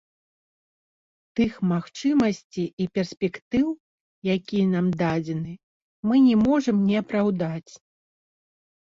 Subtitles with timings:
[1.39, 3.67] Тых магчымасцей і перспектыў,
[4.35, 5.53] якія нам дадзены,
[6.13, 7.71] мы не можам не апраўдаць.